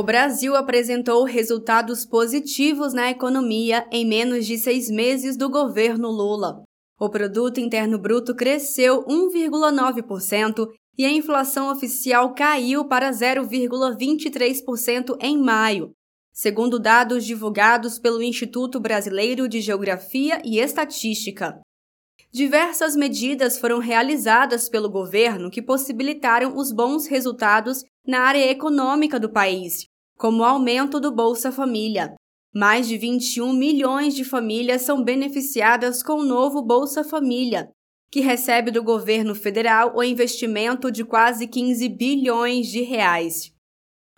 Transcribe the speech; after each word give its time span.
O 0.00 0.02
Brasil 0.02 0.56
apresentou 0.56 1.24
resultados 1.24 2.06
positivos 2.06 2.94
na 2.94 3.10
economia 3.10 3.86
em 3.92 4.08
menos 4.08 4.46
de 4.46 4.56
seis 4.56 4.88
meses 4.88 5.36
do 5.36 5.50
governo 5.50 6.08
Lula. 6.08 6.62
O 6.98 7.10
Produto 7.10 7.60
Interno 7.60 7.98
Bruto 7.98 8.34
cresceu 8.34 9.04
1,9% 9.04 10.68
e 10.96 11.04
a 11.04 11.12
inflação 11.12 11.70
oficial 11.70 12.32
caiu 12.32 12.88
para 12.88 13.10
0,23% 13.10 15.18
em 15.20 15.36
maio, 15.36 15.90
segundo 16.32 16.78
dados 16.78 17.26
divulgados 17.26 17.98
pelo 17.98 18.22
Instituto 18.22 18.80
Brasileiro 18.80 19.46
de 19.46 19.60
Geografia 19.60 20.40
e 20.42 20.60
Estatística. 20.60 21.60
Diversas 22.32 22.94
medidas 22.94 23.58
foram 23.58 23.80
realizadas 23.80 24.68
pelo 24.68 24.88
governo 24.88 25.50
que 25.50 25.60
possibilitaram 25.60 26.56
os 26.56 26.70
bons 26.70 27.08
resultados 27.08 27.82
na 28.06 28.20
área 28.20 28.48
econômica 28.48 29.18
do 29.18 29.32
país, 29.32 29.84
como 30.16 30.42
o 30.42 30.44
aumento 30.44 31.00
do 31.00 31.12
Bolsa 31.12 31.50
Família. 31.50 32.14
Mais 32.54 32.86
de 32.86 32.96
21 32.96 33.52
milhões 33.52 34.14
de 34.14 34.24
famílias 34.24 34.82
são 34.82 35.02
beneficiadas 35.02 36.04
com 36.04 36.20
o 36.20 36.24
novo 36.24 36.62
Bolsa 36.62 37.02
Família, 37.02 37.68
que 38.12 38.20
recebe 38.20 38.70
do 38.70 38.82
governo 38.82 39.34
federal 39.34 39.92
o 39.96 40.02
investimento 40.02 40.90
de 40.90 41.04
quase 41.04 41.48
15 41.48 41.88
bilhões 41.88 42.68
de 42.68 42.82
reais. 42.82 43.50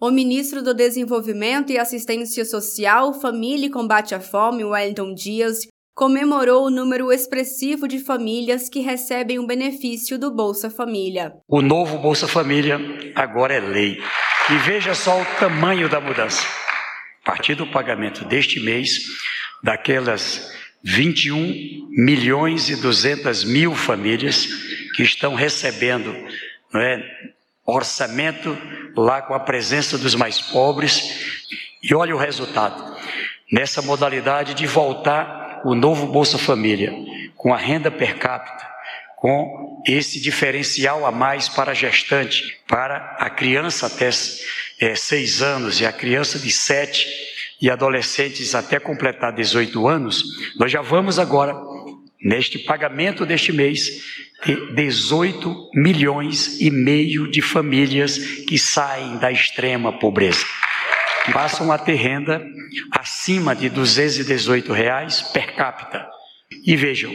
O 0.00 0.10
ministro 0.10 0.62
do 0.62 0.74
Desenvolvimento 0.74 1.72
e 1.72 1.78
Assistência 1.78 2.44
Social, 2.44 3.14
Família 3.14 3.66
e 3.66 3.70
Combate 3.70 4.14
à 4.14 4.20
Fome, 4.20 4.64
Wellington 4.64 5.12
Dias, 5.12 5.66
comemorou 5.96 6.66
o 6.66 6.70
número 6.70 7.10
expressivo 7.10 7.88
de 7.88 7.98
famílias 7.98 8.68
que 8.68 8.80
recebem 8.80 9.38
o 9.38 9.46
benefício 9.46 10.18
do 10.18 10.30
Bolsa 10.30 10.68
Família. 10.68 11.32
O 11.48 11.62
novo 11.62 11.96
Bolsa 11.96 12.28
Família 12.28 12.78
agora 13.14 13.54
é 13.54 13.60
lei. 13.60 13.98
E 14.50 14.58
veja 14.58 14.94
só 14.94 15.18
o 15.18 15.24
tamanho 15.40 15.88
da 15.88 15.98
mudança. 15.98 16.46
A 17.24 17.32
partir 17.32 17.54
do 17.54 17.66
pagamento 17.66 18.26
deste 18.26 18.60
mês, 18.60 19.06
daquelas 19.62 20.52
21 20.84 21.88
milhões 21.88 22.68
e 22.68 22.76
200 22.76 23.44
mil 23.44 23.74
famílias 23.74 24.46
que 24.94 25.02
estão 25.02 25.34
recebendo 25.34 26.14
não 26.74 26.80
é, 26.80 27.02
orçamento 27.66 28.56
lá 28.94 29.22
com 29.22 29.32
a 29.32 29.40
presença 29.40 29.96
dos 29.96 30.14
mais 30.14 30.42
pobres. 30.42 31.48
E 31.82 31.94
olha 31.94 32.14
o 32.14 32.18
resultado. 32.18 32.94
Nessa 33.50 33.80
modalidade 33.80 34.52
de 34.52 34.66
voltar 34.66 35.45
o 35.64 35.74
novo 35.74 36.06
Bolsa 36.06 36.38
Família, 36.38 36.92
com 37.34 37.52
a 37.52 37.56
renda 37.56 37.90
per 37.90 38.18
capita, 38.18 38.66
com 39.16 39.82
esse 39.86 40.20
diferencial 40.20 41.06
a 41.06 41.10
mais 41.10 41.48
para 41.48 41.72
a 41.72 41.74
gestante, 41.74 42.58
para 42.68 43.16
a 43.18 43.30
criança 43.30 43.86
até 43.86 44.10
é, 44.80 44.94
seis 44.94 45.42
anos 45.42 45.80
e 45.80 45.86
a 45.86 45.92
criança 45.92 46.38
de 46.38 46.50
sete 46.50 47.06
e 47.60 47.70
adolescentes 47.70 48.54
até 48.54 48.78
completar 48.78 49.32
18 49.32 49.88
anos, 49.88 50.22
nós 50.58 50.70
já 50.70 50.82
vamos 50.82 51.18
agora, 51.18 51.54
neste 52.22 52.58
pagamento 52.58 53.24
deste 53.24 53.52
mês, 53.52 54.02
ter 54.44 54.74
18 54.74 55.70
milhões 55.74 56.60
e 56.60 56.70
meio 56.70 57.30
de 57.30 57.40
famílias 57.40 58.18
que 58.18 58.58
saem 58.58 59.16
da 59.16 59.32
extrema 59.32 59.98
pobreza 59.98 60.44
passam 61.32 61.72
a 61.72 61.78
ter 61.78 61.94
renda 61.94 62.44
acima 62.90 63.54
de 63.54 63.68
218 63.68 64.72
reais 64.72 65.22
per 65.22 65.54
capita. 65.54 66.06
E 66.64 66.76
vejam, 66.76 67.12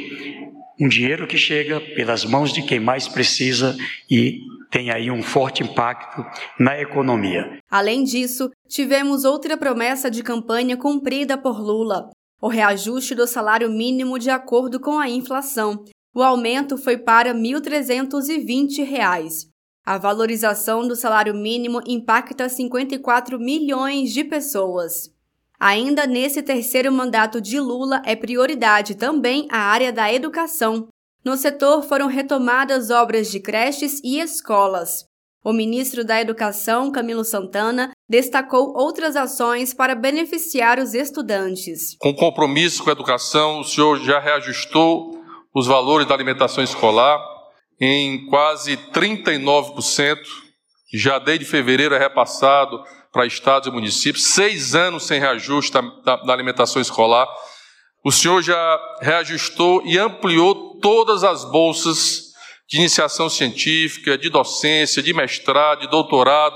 um 0.79 0.87
dinheiro 0.87 1.27
que 1.27 1.37
chega 1.37 1.79
pelas 1.79 2.25
mãos 2.25 2.51
de 2.51 2.63
quem 2.63 2.79
mais 2.79 3.07
precisa 3.07 3.77
e 4.09 4.39
tem 4.71 4.89
aí 4.89 5.11
um 5.11 5.21
forte 5.21 5.61
impacto 5.61 6.25
na 6.59 6.79
economia. 6.79 7.59
Além 7.69 8.03
disso, 8.03 8.49
tivemos 8.67 9.25
outra 9.25 9.57
promessa 9.57 10.09
de 10.09 10.23
campanha 10.23 10.77
cumprida 10.77 11.37
por 11.37 11.61
Lula: 11.61 12.09
o 12.41 12.47
reajuste 12.47 13.13
do 13.13 13.27
salário 13.27 13.69
mínimo 13.69 14.17
de 14.17 14.29
acordo 14.29 14.79
com 14.79 14.97
a 14.97 15.09
inflação. 15.09 15.83
O 16.13 16.23
aumento 16.23 16.77
foi 16.77 16.97
para 16.97 17.31
R$ 17.31 17.39
1.320. 17.39 19.50
A 19.85 19.97
valorização 19.97 20.87
do 20.87 20.95
salário 20.95 21.33
mínimo 21.33 21.81
impacta 21.87 22.47
54 22.47 23.39
milhões 23.39 24.13
de 24.13 24.23
pessoas. 24.23 25.09
Ainda 25.59 26.05
nesse 26.05 26.41
terceiro 26.41 26.91
mandato 26.91 27.41
de 27.41 27.59
Lula, 27.59 28.01
é 28.05 28.15
prioridade 28.15 28.95
também 28.95 29.47
a 29.51 29.59
área 29.59 29.91
da 29.91 30.11
educação. 30.11 30.87
No 31.23 31.37
setor 31.37 31.83
foram 31.83 32.07
retomadas 32.07 32.89
obras 32.89 33.29
de 33.29 33.39
creches 33.39 33.99
e 34.03 34.19
escolas. 34.19 35.05
O 35.43 35.51
ministro 35.51 36.05
da 36.05 36.21
Educação, 36.21 36.91
Camilo 36.91 37.23
Santana, 37.23 37.91
destacou 38.07 38.73
outras 38.75 39.15
ações 39.15 39.73
para 39.73 39.95
beneficiar 39.95 40.77
os 40.77 40.93
estudantes. 40.93 41.95
Com 41.97 42.13
compromisso 42.13 42.83
com 42.83 42.91
a 42.91 42.93
educação, 42.93 43.59
o 43.59 43.63
senhor 43.63 43.99
já 43.99 44.19
reajustou 44.19 45.19
os 45.53 45.65
valores 45.65 46.07
da 46.07 46.13
alimentação 46.13 46.63
escolar, 46.63 47.19
em 47.81 48.27
quase 48.27 48.77
39%, 48.77 50.19
já 50.93 51.17
desde 51.17 51.45
fevereiro 51.45 51.95
é 51.95 51.97
repassado 51.97 52.83
para 53.11 53.25
estados 53.25 53.67
e 53.67 53.71
municípios, 53.71 54.27
seis 54.27 54.75
anos 54.75 55.07
sem 55.07 55.19
reajuste 55.19 55.73
da, 56.05 56.31
alimentação 56.31 56.79
escolar. 56.79 57.27
O 58.05 58.11
senhor 58.11 58.43
já 58.43 58.79
reajustou 59.01 59.81
e 59.83 59.97
ampliou 59.97 60.79
todas 60.79 61.23
as 61.23 61.43
bolsas 61.43 62.31
de 62.69 62.77
iniciação 62.77 63.29
científica, 63.29 64.17
de 64.17 64.29
docência, 64.29 65.01
de 65.01 65.13
mestrado, 65.13 65.81
de 65.81 65.89
doutorado, 65.89 66.55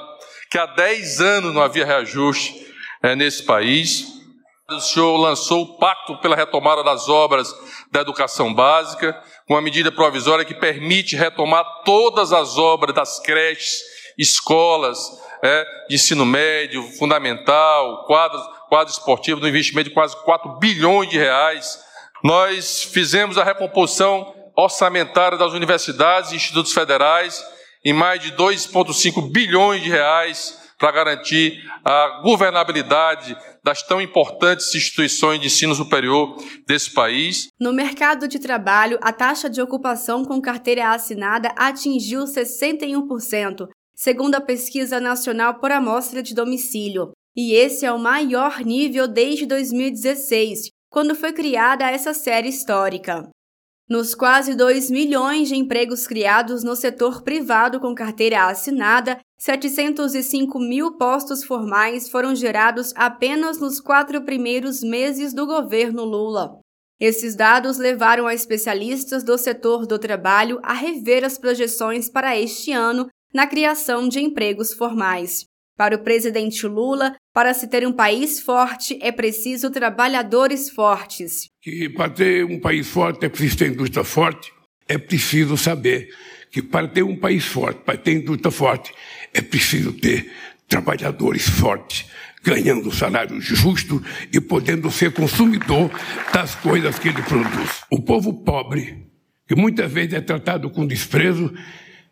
que 0.52 0.58
há 0.58 0.66
10 0.68 1.22
anos 1.22 1.54
não 1.54 1.62
havia 1.62 1.86
reajuste 1.86 2.56
é, 3.04 3.16
nesse 3.16 3.44
país. 3.44 4.15
O 4.68 4.80
senhor 4.80 5.16
lançou 5.18 5.62
o 5.62 5.78
Pacto 5.78 6.18
pela 6.18 6.36
Retomada 6.36 6.84
das 6.84 7.08
Obras 7.08 7.54
da 7.92 8.02
Educação 8.02 8.52
Básica, 8.52 9.16
uma 9.48 9.62
medida 9.62 9.92
provisória 9.92 10.44
que 10.44 10.56
permite 10.56 11.16
retomar 11.16 11.64
todas 11.84 12.34
as 12.34 12.58
obras 12.58 12.96
das 12.96 13.20
creches, 13.20 13.84
escolas, 14.18 14.98
é, 15.44 15.66
de 15.88 15.94
ensino 15.94 16.26
médio, 16.26 16.82
fundamental, 16.98 18.06
quadro, 18.08 18.40
quadro 18.68 18.92
esportivo, 18.92 19.40
no 19.40 19.48
investimento 19.48 19.90
de 19.90 19.94
quase 19.94 20.16
4 20.24 20.58
bilhões 20.58 21.12
de 21.12 21.18
reais. 21.20 21.80
Nós 22.24 22.82
fizemos 22.86 23.38
a 23.38 23.44
recomposição 23.44 24.34
orçamentária 24.56 25.38
das 25.38 25.54
universidades 25.54 26.32
e 26.32 26.38
institutos 26.38 26.74
federais 26.74 27.46
em 27.84 27.94
mais 27.94 28.20
de 28.20 28.32
2,5 28.32 29.32
bilhões 29.32 29.84
de 29.84 29.92
reais 29.92 30.65
para 30.78 30.92
garantir 30.92 31.64
a 31.84 32.22
governabilidade 32.24 33.36
das 33.64 33.82
tão 33.82 34.02
importantes 34.02 34.74
instituições 34.76 35.40
de 35.40 35.48
ensino 35.48 35.74
superior 35.74 36.36
desse 36.68 36.94
país. 36.94 37.48
No 37.60 37.74
mercado 37.74 38.28
de 38.28 38.40
trabalho, 38.40 39.00
a 39.02 39.12
taxa 39.12 39.50
de 39.50 39.62
ocupação 39.62 40.24
com 40.24 40.42
carteira 40.42 40.90
assinada 40.90 41.50
atingiu 41.58 42.26
61%, 42.26 43.68
segundo 43.96 44.36
a 44.36 44.42
Pesquisa 44.42 45.00
Nacional 45.00 45.56
por 45.56 45.72
Amostra 45.72 46.22
de 46.22 46.36
Domicílio. 46.36 47.12
E 47.36 47.54
esse 47.54 47.86
é 47.86 47.92
o 47.92 48.00
maior 48.00 48.60
nível 48.60 49.08
desde 49.08 49.46
2016, 49.46 50.70
quando 50.90 51.16
foi 51.16 51.34
criada 51.34 51.90
essa 51.90 52.14
série 52.14 52.48
histórica. 52.48 53.30
Nos 53.88 54.16
quase 54.16 54.56
2 54.56 54.90
milhões 54.90 55.48
de 55.48 55.56
empregos 55.56 56.08
criados 56.08 56.64
no 56.64 56.76
setor 56.76 57.22
privado 57.22 57.80
com 57.80 57.94
carteira 57.94 58.48
assinada, 58.48 59.20
705 59.38 60.58
mil 60.58 60.98
postos 60.98 61.44
formais 61.44 62.10
foram 62.10 62.34
gerados 62.34 62.92
apenas 62.96 63.60
nos 63.60 63.80
quatro 63.80 64.24
primeiros 64.24 64.82
meses 64.82 65.36
do 65.36 65.46
governo 65.46 66.04
Lula. 66.04 66.60
Esses 67.00 67.36
dados 67.36 67.78
levaram 67.78 68.26
a 68.26 68.34
especialistas 68.34 69.24
do 69.24 69.38
setor 69.38 69.86
do 69.86 70.00
trabalho 70.00 70.60
a 70.64 70.74
rever 70.74 71.24
as 71.24 71.38
projeções 71.38 72.10
para 72.10 72.36
este 72.36 72.72
ano 72.72 73.08
na 73.32 73.46
criação 73.46 74.08
de 74.08 74.20
empregos 74.20 74.74
formais. 74.74 75.46
Para 75.78 75.96
o 75.96 76.00
presidente 76.00 76.66
Lula, 76.66 77.16
para 77.34 77.54
se 77.54 77.68
ter 77.68 77.86
um 77.86 77.92
país 77.92 78.40
forte 78.40 78.98
é 79.02 79.12
preciso 79.12 79.70
trabalhadores 79.70 80.70
fortes. 80.70 81.50
Que 81.62 81.90
para 81.90 82.10
ter 82.10 82.46
um 82.46 82.60
país 82.60 82.88
forte 82.88 83.26
é 83.26 83.30
preciso 83.30 83.58
ter 83.58 83.72
indústria 83.72 84.06
forte, 84.06 84.54
é 84.88 84.98
preciso 84.98 85.58
saber 85.58 86.08
que 86.50 86.62
para 86.62 86.88
ter 86.88 87.04
um 87.04 87.18
país 87.18 87.44
forte, 87.44 87.82
para 87.84 87.98
ter 87.98 88.14
indústria 88.14 88.52
forte, 88.52 88.94
é 89.34 89.42
preciso 89.42 89.92
ter 89.92 90.32
trabalhadores 90.66 91.50
fortes, 91.50 92.06
ganhando 92.42 92.90
salário 92.90 93.42
justo 93.42 94.02
e 94.32 94.40
podendo 94.40 94.90
ser 94.90 95.12
consumidor 95.12 95.92
das 96.34 96.56
coisas 96.56 96.98
que 96.98 97.10
ele 97.10 97.22
produz. 97.22 97.82
O 97.92 98.02
povo 98.02 98.46
pobre, 98.46 99.08
que 99.46 99.56
muitas 99.56 99.92
vezes 99.92 100.14
é 100.14 100.22
tratado 100.22 100.70
com 100.70 100.88
desprezo, 100.88 101.54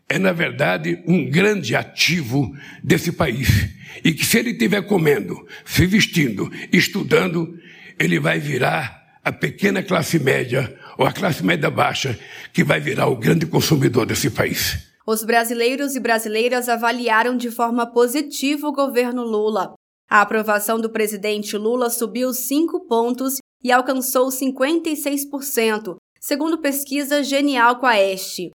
é, 0.07 0.19
na 0.19 0.31
verdade, 0.31 1.03
um 1.07 1.29
grande 1.29 1.75
ativo 1.75 2.55
desse 2.83 3.11
país. 3.11 3.69
E 4.03 4.13
que 4.13 4.25
se 4.25 4.39
ele 4.39 4.51
estiver 4.51 4.81
comendo, 4.83 5.47
se 5.65 5.85
vestindo, 5.85 6.51
estudando, 6.71 7.57
ele 8.00 8.19
vai 8.19 8.39
virar 8.39 9.03
a 9.23 9.31
pequena 9.31 9.81
classe 9.81 10.19
média 10.19 10.77
ou 10.97 11.05
a 11.05 11.11
classe 11.11 11.44
média 11.44 11.69
baixa, 11.69 12.19
que 12.51 12.63
vai 12.63 12.79
virar 12.79 13.07
o 13.07 13.15
grande 13.15 13.45
consumidor 13.45 14.05
desse 14.05 14.29
país. 14.29 14.91
Os 15.05 15.23
brasileiros 15.23 15.95
e 15.95 16.00
brasileiras 16.00 16.69
avaliaram 16.69 17.35
de 17.35 17.51
forma 17.51 17.85
positiva 17.85 18.67
o 18.67 18.71
governo 18.71 19.23
Lula. 19.23 19.73
A 20.09 20.21
aprovação 20.21 20.79
do 20.79 20.89
presidente 20.89 21.57
Lula 21.57 21.89
subiu 21.89 22.33
5 22.33 22.88
pontos 22.88 23.38
e 23.63 23.71
alcançou 23.71 24.27
56%, 24.27 25.95
segundo 26.19 26.59
pesquisa 26.59 27.23
Genial 27.23 27.79
Quaest. 27.79 28.51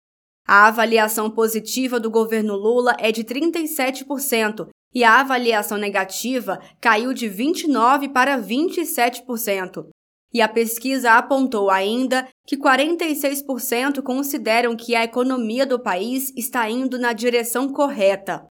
A 0.47 0.69
avaliação 0.69 1.29
positiva 1.29 1.99
do 1.99 2.11
governo 2.11 2.55
Lula 2.55 2.97
é 3.01 3.11
de 3.11 3.25
37% 3.25 4.69
e 4.95 5.03
a 5.03 5.21
avaliação 5.21 5.77
negativa 5.77 6.61
caiu 6.81 7.13
de 7.13 7.29
29% 7.29 8.13
para 8.13 8.39
27%. 8.39 9.89
E 10.33 10.41
a 10.41 10.49
pesquisa 10.49 11.13
apontou 11.13 11.71
ainda 11.71 12.29
que 12.47 12.57
46% 12.57 14.03
consideram 14.03 14.77
que 14.77 14.95
a 14.95 15.03
economia 15.05 15.67
do 15.67 15.81
país 15.81 16.33
está 16.37 16.71
indo 16.71 16.99
na 16.99 17.13
direção 17.13 17.73
correta. 17.73 18.47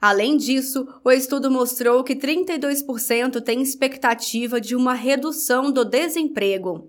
Além 0.00 0.36
disso, 0.36 0.86
o 1.04 1.10
estudo 1.10 1.50
mostrou 1.50 2.02
que 2.02 2.16
32% 2.16 3.40
têm 3.42 3.62
expectativa 3.62 4.60
de 4.60 4.74
uma 4.74 4.94
redução 4.94 5.70
do 5.70 5.84
desemprego. 5.84 6.86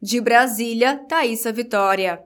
De 0.00 0.20
Brasília, 0.20 0.96
Thaisa 1.08 1.52
Vitória. 1.52 2.14